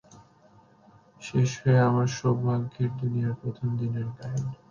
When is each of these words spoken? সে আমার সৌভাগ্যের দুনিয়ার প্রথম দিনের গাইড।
সে 1.21 1.71
আমার 1.87 2.07
সৌভাগ্যের 2.17 2.91
দুনিয়ার 2.99 3.35
প্রথম 3.41 3.67
দিনের 3.79 4.07
গাইড। 4.17 4.45